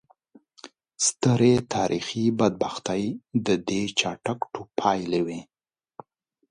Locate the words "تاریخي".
1.75-2.25